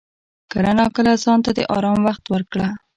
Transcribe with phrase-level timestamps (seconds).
[0.51, 2.67] کله ناکله ځان ته د آرام وخت ورکړه.